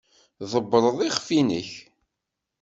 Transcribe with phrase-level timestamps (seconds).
[0.39, 1.71] Tḍebbreḍ iɣef-nnek.